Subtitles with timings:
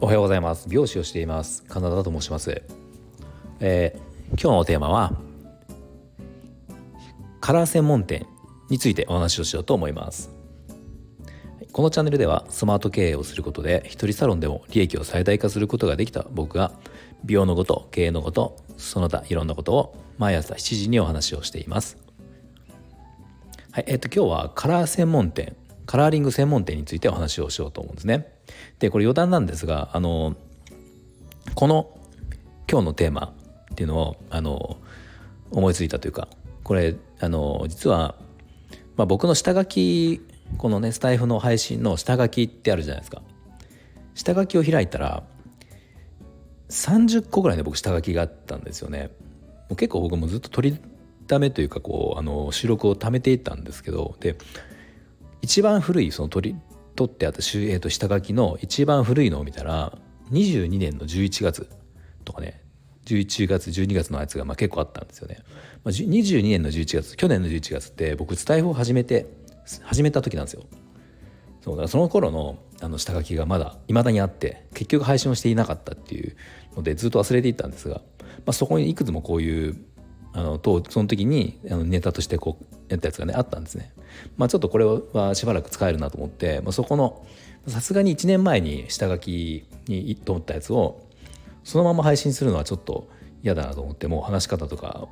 [0.00, 0.68] おはようございます。
[0.68, 1.64] 美容師をしています。
[1.64, 2.62] カナダと申します、
[3.58, 5.14] えー、今日のテーマは
[7.40, 8.26] カラー専門店
[8.68, 10.30] についてお話をしようと思います。
[11.72, 16.72] このチャンネルではスマート経営をすることで一人サロンでも利益を最大化することができた僕が
[17.24, 22.09] 美容のこと経営のことその他いろんなことを毎朝7時にお話をしています。
[23.72, 25.54] はいえっ、と今日はカラー専門店
[25.86, 28.26] カラーリング専門店についてお話をしようと思うんですね。
[28.80, 30.34] でこれ余談なんですがあの
[31.54, 31.96] この
[32.68, 33.32] 今日のテーマ
[33.72, 34.78] っていうのをあの
[35.52, 36.26] 思いついたというか
[36.64, 38.16] これあの実は、
[38.96, 40.20] まあ、僕の下書き
[40.58, 43.22] このねスタイフの配信の下書きってあるじゃないですか。
[44.14, 45.22] 下書きを開いたら
[46.70, 49.10] 30個ぐらいね僕下書きがあったんですよね。
[49.76, 50.80] 結構僕もずっと取り
[51.30, 54.36] ためというかこうあの収録を貯めていったんですけどで
[55.42, 56.60] 一番古いその取り
[56.96, 59.96] 取ってあった、えー、と下書きの一番古いのを見たら
[60.32, 61.68] 22年の11月
[62.24, 62.60] とかね
[63.06, 65.38] 11月12月のやつがまあ結構あったんですよね、
[65.84, 69.26] まあ、22年の11月去年の11月って僕スタイフを始めて
[69.84, 70.64] 始めた時なんですよ。
[71.60, 76.34] そうだその頃のあの下書きがまだいまだにあって結局配信をしていなかったっていう
[76.74, 78.02] のでずっと忘れていったんですが、ま
[78.46, 79.76] あ、そこにいくつもこういう
[80.32, 83.92] あのとその時にあのネタとしてこうやったやつがねあったんですね。
[84.36, 87.26] まあ、ちょっとこれはしばらく使えるなと思って、まあ、そこの
[87.66, 91.06] さすがに1年前に下書きにと思ったやつを
[91.64, 93.08] そのまま配信するのはちょっと
[93.42, 95.08] 嫌だなと思ってもう話し方とか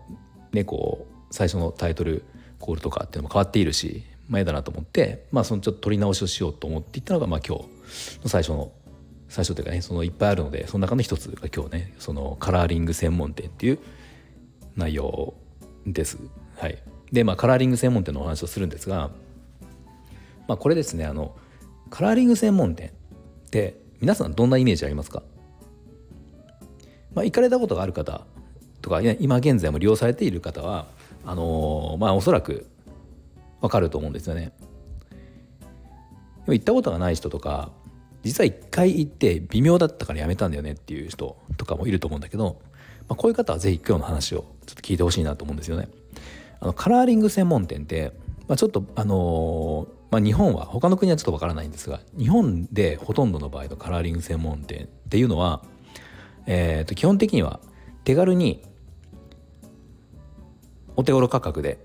[0.52, 2.24] ねこう最初のタイトル
[2.58, 7.64] コールとかっていうのも変わっているし前だなと思って、まあ、そのちょっと取り直しをしようと思っていったのが、まあ、今日
[8.22, 8.72] の最初の
[9.28, 13.78] 最初というかねそのいっぱいあるのでその中の一つが今日ねそのカラーリング専門店っていう
[14.78, 15.34] 内容
[15.86, 16.18] です。
[16.56, 16.78] はい、
[17.12, 19.10] でまあカラーリング専門店のお話をするんですが、
[20.46, 21.36] まあ、これですねあの
[21.90, 25.22] カラーリング専門店って皆さんどんなイメージありますか、
[27.14, 28.24] まあ、行かれたことがある方
[28.80, 30.86] とか今現在も利用されている方は
[31.24, 32.66] あのー、まあおそらく
[33.60, 34.52] わかると思うんですよね。
[35.60, 35.66] で
[36.46, 37.70] も行ったことがない人とか
[38.22, 42.60] 実は一回行って微妙だったからやめたんだよねっていう人とかもいると思うんだけど、
[43.08, 45.88] まあ、こういう方は是非今日の話をちょっと聞いてほしいなと思うんですよね。
[46.60, 48.12] あのカラーリング専門店って、
[48.48, 55.62] まあ、ちょっとあのー、まあ、日本は他の国はちょっとわからないんですが日本でほとんどの場合のカラーリング専門店っていうのは、
[56.46, 57.60] えー、と基本的には
[58.04, 58.64] 手軽に
[60.96, 61.78] お手頃価格で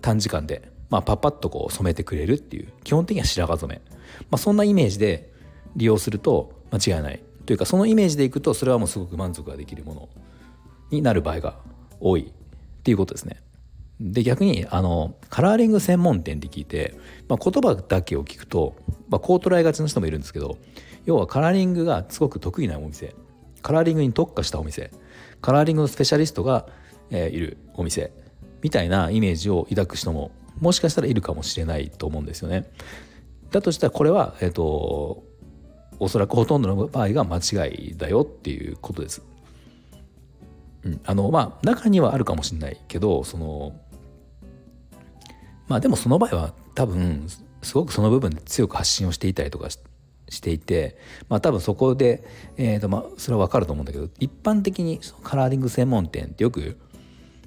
[0.00, 3.80] 短時間でまあ、パッパッとこう染めてくれるっていう基本的には白髪染め、
[4.22, 5.32] まあ、そんなイメージで
[5.74, 10.08] 利用すると間違いないというかそのイメージでいくとそれはもうすごく満足ができるもの
[10.90, 11.56] になる場合が
[12.00, 13.42] 多いっていうことですね。
[13.98, 16.94] で逆にあのカラーリング専門店って聞いて、
[17.28, 18.76] まあ、言葉だけを聞くと、
[19.08, 20.58] まあ、こう捉えがちな人もいるんですけど
[21.06, 23.14] 要はカラーリングがすごく得意なお店
[23.62, 24.90] カラーリングに特化したお店
[25.40, 26.66] カラーリングのスペシャリストが、
[27.10, 28.12] えー、いるお店
[28.60, 30.30] みたいなイメージを抱く人も
[30.60, 32.70] もしかしたらいるかもしれないと思うんですよね。
[33.50, 35.24] だとしたらこれは、えっ、ー、と、
[35.98, 39.22] おそらくほとんどの場合が間違いだよっていうことです。
[41.04, 43.72] あのまあ中にはあるかもしれないけどその
[45.68, 47.26] まあでもその場合は多分
[47.62, 50.96] すごくその部分で強く発信をしていたりとかしていて
[51.28, 52.24] まあ多分そこで、
[52.56, 56.78] えーとまあ、それは分かると思うんだけど一般的にカラーリング専門店ってよく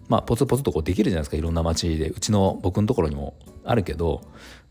[0.09, 2.09] まあ、ポツポツとこうできるじゃないですかいろんな街で。
[2.09, 4.23] うちの僕のところにもあるけど、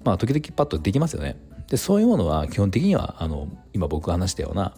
[0.05, 1.37] まあ、時々パッとできますよね。
[1.69, 4.75] でそういうものは基本的にはあの今僕が話したような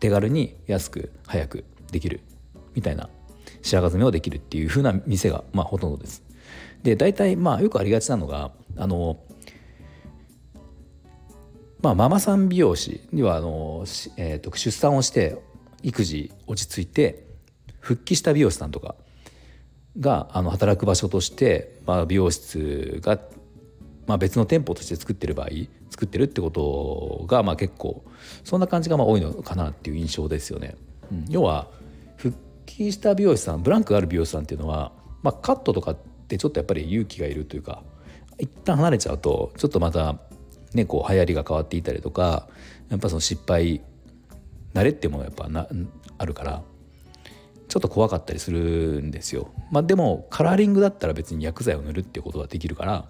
[0.00, 2.20] 手軽に安く早くできる。
[2.74, 3.08] みたいな
[3.62, 6.22] 白髪染めをできるっていう風な店が、まあ、ほとんどです。
[6.82, 9.18] で大体まあよくありがちなのがあの
[11.82, 13.84] まあ、ママさん美容師にはあの、
[14.16, 15.38] えー、と出産をして
[15.82, 17.26] 育児落ち着いて
[17.80, 18.94] 復帰した美容師さんとか
[19.98, 23.18] があの働く場所として、まあ、美容室が、
[24.06, 25.48] まあ、別の店舗として作ってる場合
[25.90, 28.04] 作ってるってことが、まあ、結構
[28.44, 30.76] そんな感じがまあ多いのかなっていう印象ですよね。
[31.10, 31.68] うん、要は
[32.72, 34.92] 復帰した美容師さんブランクがある美容師さんっていうのは、
[35.22, 35.96] まあ、カットとかっ
[36.28, 37.82] てちょっとやっぱり勇気がいるというか
[38.38, 40.18] 一旦離れちゃうとちょっとまた
[40.74, 42.48] ねこう流行りが変わっていたりとか
[42.88, 43.82] やっぱその失敗
[44.74, 45.68] 慣れっていうものがやっぱな
[46.18, 46.62] あるから
[47.68, 49.50] ちょっと怖かったりするんですよ。
[49.70, 53.08] まあ、でもカラーリングだったら別に薬剤を塗るっていうことができるから、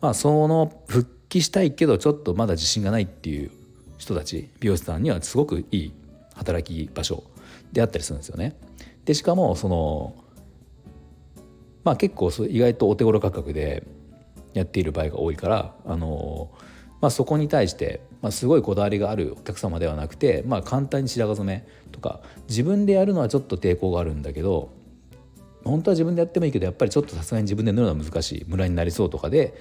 [0.00, 3.50] まあ、その復帰したいけどちょっとまだ自信がないっていう
[3.98, 5.92] 人たち美容師さんにはすごくいい
[6.34, 7.24] 働き場所
[7.72, 8.56] であったりするんですよね。
[9.04, 10.14] でしかもその
[11.84, 13.86] まあ結構意外とお手頃価格で
[14.54, 16.50] やっている場合が多いからあの
[17.00, 24.72] まあ、そこに対して、まあ、すごいこだわりがあるお客様ではなくて、まあ、簡単に白髪染めとか自分でやるのはちょっと抵抗があるんだけど
[25.64, 29.54] 本当は自分でやってもいいけどやっぱりちょっとさすがに自分で塗るのは難しいムラになりそうとかで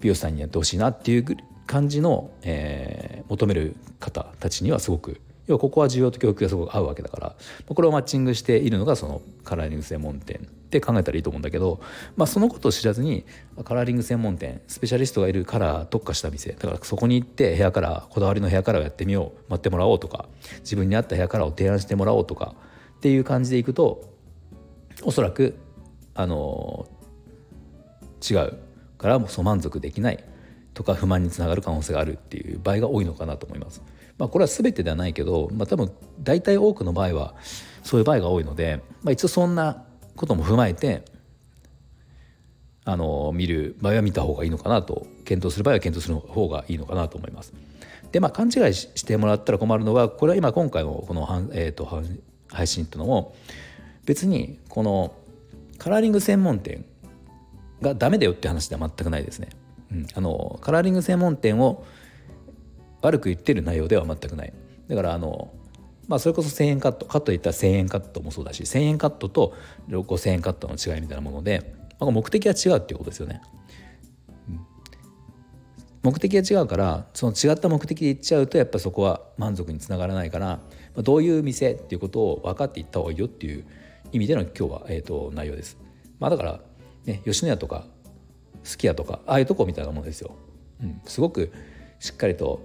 [0.00, 1.36] 美容師さんにやってほしいなっていう
[1.66, 5.20] 感じの、えー、求める方たちにはすごく
[5.50, 7.36] 要はここは需要と供給がすごく合うわけだから
[7.66, 11.80] これをマッチングしているのがそのカラーリング専門店って考えたらいいと思うんだけど、
[12.16, 13.24] まあ、そのことを知らずに
[13.64, 20.28] カラーリング専門店スペシャリストがいるカラー特化した店だからそこに行ってヘアカラーこだわりのヘアカラーをやってみよう待ってもらおうとか
[20.60, 22.54] 自分に合ったヘアカラーを提案してもらおうとか
[22.98, 24.08] っていう感じでいくと
[25.02, 25.58] おそらく
[26.14, 26.86] あの
[28.30, 28.58] 違う
[28.98, 30.24] からもそう満足できない
[30.80, 33.82] とか不満につながる可能性があるっていう場合が多いのかなと思います。
[34.16, 35.92] まあ、これは全てではないけど、まあ、多分
[36.22, 37.34] 大体多くの場合は
[37.82, 39.84] そういう場合が多いので、まあ、一応そんな
[40.16, 41.04] ことも踏まえて
[42.86, 47.52] あの見る場合は見た方がいいのかなと検討する場合は検討する方がいいのかなと思います。
[48.10, 52.02] でまあ勘違いしてもらったら困るのはこれは今今回のこの、えーと、
[52.48, 53.34] 配信っていうのも
[54.06, 55.14] 別にこの
[55.76, 56.86] カラーリング専門店
[57.82, 59.50] がダメだよって話では全くないですね。
[59.92, 61.84] うん、あのカラーリング専門店を
[63.02, 64.52] 悪く言ってる内容では全くない
[64.88, 65.52] だからあの
[66.08, 69.54] まあそれこそ1,000円カットカットで言ったら1,000円カットもそうだし1,000円カットと
[69.88, 73.40] 5,000円カットの違いみたいなもので、まあ、目的は違うっていうことですよね。
[76.02, 80.60] 目的が違うからその違った目的で言っちゃうとやっぱそこは満足につながらないから、ま
[80.98, 83.66] あ、どういう店っていうことを分かっていった方がいいよっていう
[84.12, 85.76] 意味での今日は、えーと、内容です。
[86.18, 86.60] まあ、だから、
[87.04, 87.86] ね、吉野家とか
[88.62, 90.36] すき家とかああいうとこみたいなものですよ。
[90.82, 91.52] うん、すごく
[91.98, 92.60] しっかりと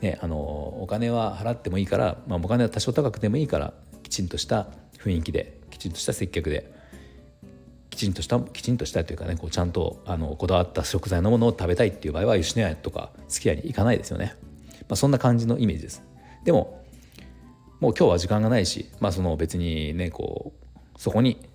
[0.00, 4.68] ね、あのお金は払ってもいいから、まあ、お金は多少高くてもいいからきちんとした
[4.98, 6.72] 雰囲気できちんとした接客で
[7.90, 14.36] きちんとしたきちんとしたというかねこうちゃんとあのこだわった食材のものを食べたいっていう場合は吉野家とかすき家に行かないですよね、
[14.82, 16.02] まあ、そんな感じのイメージです。
[16.44, 16.84] でも
[17.80, 21.48] もう今日は時間がないし、まあ、その別にねこうそこに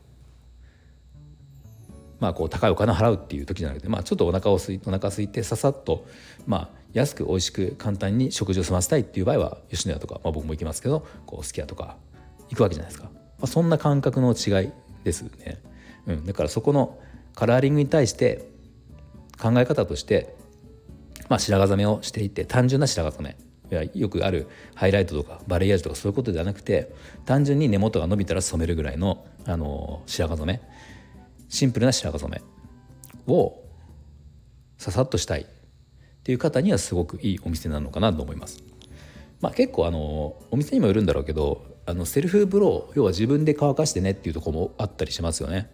[2.23, 6.07] まあこう高いお金を払うっていう時じゃなくて、まあ、ちょっとお腹をすいお腹空いてささっと
[6.47, 11.97] まあ安く美味しく簡単に食事を済ませたいっていう場合は吉野家とか、まあ、僕も行きますけどこうすき家とか
[12.49, 14.71] 行くわけじゃないですか、まあ、そんな感覚の違い
[15.03, 15.61] ですね、
[16.07, 16.97] うん、だからそこの
[17.35, 18.47] カラーリングに対して
[19.37, 20.33] 考え方として、
[21.27, 23.35] まあ、白髪染めをしていて単純な白髪染
[23.69, 26.93] めよくあるハイライトとかバレエージュとかそういうことではなくて
[27.25, 30.73] 単純に根元が伸びたら染めるぐらいのあの白髪染め。
[31.53, 32.41] シンプルな白髪染
[33.27, 33.61] めを
[34.79, 35.45] ささっとしたいっ
[36.23, 38.63] ていう方にはすごくいいお店なのかなと思います。
[39.39, 45.69] まあ、結構あのお店にもよるんだろうけどあのセルフブロー要は自分で乾かしてねっていうとこもあったりしますよね。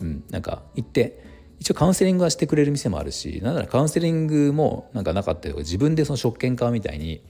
[0.00, 1.22] うん、なんか行って
[1.60, 7.22] 一応カウンセリングはしてくれる店もあるしなんならカウンセリングもなんかなかったりとか自分でその食券買うみたいに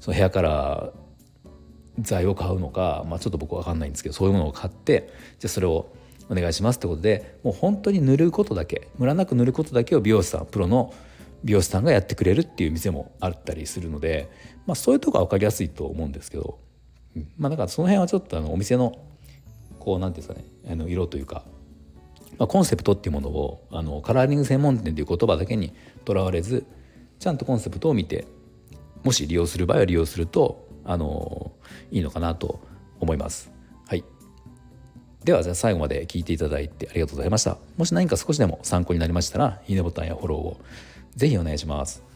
[0.00, 0.92] その部屋から
[1.98, 5.08] 材を買うのか、まあ、ちょっと僕は分かんないんですけどそういうものを買って
[5.38, 5.94] じゃあそれを
[6.30, 10.92] お願いしますってことでもう本当に塗ることだけムラなく塗ることだけを美容師さんプロの
[11.44, 14.30] 美容師さんがやってくれるっていう店もあったりするので、
[14.66, 16.58] まあ、そういうとこは分かりやすいと思うんですけど、
[17.16, 18.98] うん、まあだからその辺はちょっとあのお店の
[19.80, 21.44] こう何て言うんですかねあの色というか、
[22.38, 25.72] まあ、コンセプトっていうものをあのカラーリング専門店という言葉だけに
[26.04, 26.64] とらわれず
[27.18, 28.26] ちゃんとコンセプトを見て
[29.02, 31.52] もし利用する場合は利用するとあの
[31.90, 32.60] いいのかなと
[33.00, 33.50] 思います。
[35.24, 37.56] ではじゃあ最後まで聞いていただいてありがとうございました。
[37.76, 40.60] もし何か少しでも参考になりましたらいいねボタンやフォローを
[41.16, 42.11] ぜひお願いします。